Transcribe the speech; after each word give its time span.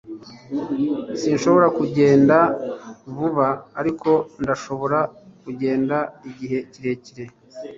Sinshobora 1.19 1.67
kugenda 1.77 2.37
vuba 3.15 3.47
ariko 3.79 4.09
ndashobora 4.41 4.99
kugenda 5.43 5.97
igihe 6.29 6.57
kirekire 6.71 7.25